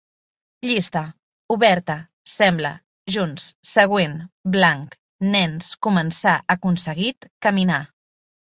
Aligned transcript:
Llista: 0.67 1.01
oberta, 1.55 1.95
sembla, 2.37 2.71
junts, 3.17 3.45
següent, 3.73 4.17
blanc, 4.57 4.97
nens, 5.37 5.71
començar, 5.89 6.37
aconseguit, 6.57 7.33
caminar 7.49 7.83